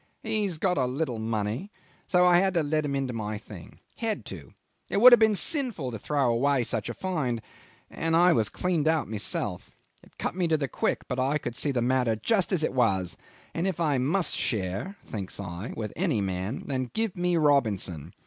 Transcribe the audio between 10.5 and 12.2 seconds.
the quick, but I could see the matter